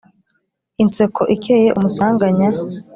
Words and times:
inseko 0.83 1.21
ikeye 1.35 1.67
umusanganya 1.77 2.49